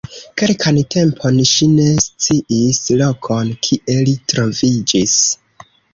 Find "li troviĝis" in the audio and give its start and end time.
4.09-5.19